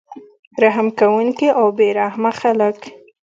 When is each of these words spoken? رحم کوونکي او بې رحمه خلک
رحم 0.63 0.87
کوونکي 0.99 1.47
او 1.59 1.65
بې 1.77 1.87
رحمه 1.99 2.31
خلک 2.39 2.79